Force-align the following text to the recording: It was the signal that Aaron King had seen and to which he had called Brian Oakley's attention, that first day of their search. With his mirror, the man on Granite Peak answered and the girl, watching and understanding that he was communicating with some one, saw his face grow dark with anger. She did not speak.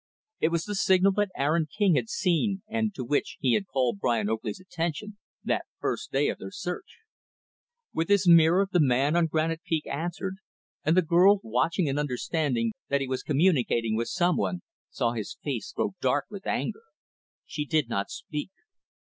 It 0.39 0.47
was 0.49 0.65
the 0.65 0.73
signal 0.73 1.11
that 1.11 1.29
Aaron 1.37 1.67
King 1.67 1.93
had 1.93 2.09
seen 2.09 2.63
and 2.67 2.91
to 2.95 3.03
which 3.05 3.37
he 3.39 3.53
had 3.53 3.67
called 3.67 3.99
Brian 3.99 4.31
Oakley's 4.31 4.59
attention, 4.59 5.17
that 5.43 5.67
first 5.79 6.11
day 6.11 6.27
of 6.29 6.39
their 6.39 6.49
search. 6.49 7.01
With 7.93 8.09
his 8.09 8.27
mirror, 8.27 8.67
the 8.71 8.79
man 8.79 9.15
on 9.15 9.27
Granite 9.27 9.61
Peak 9.63 9.85
answered 9.85 10.37
and 10.83 10.97
the 10.97 11.03
girl, 11.03 11.39
watching 11.43 11.87
and 11.87 11.99
understanding 11.99 12.71
that 12.89 13.01
he 13.01 13.07
was 13.07 13.21
communicating 13.21 13.95
with 13.95 14.07
some 14.07 14.37
one, 14.37 14.63
saw 14.89 15.11
his 15.11 15.37
face 15.43 15.71
grow 15.71 15.93
dark 16.01 16.25
with 16.31 16.47
anger. 16.47 16.81
She 17.45 17.63
did 17.63 17.87
not 17.87 18.09
speak. 18.09 18.49